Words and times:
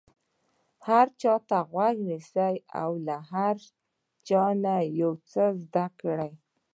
هر 0.85 1.07
چا 1.21 1.33
ته 1.49 1.57
غوږ 1.71 1.95
ونیسئ 2.01 2.55
او 2.81 2.91
له 3.07 3.17
هر 3.31 3.55
چا 4.27 4.43
یو 4.99 5.13
څه 5.31 5.43
زده 5.63 5.85
کړئ. 6.01 6.31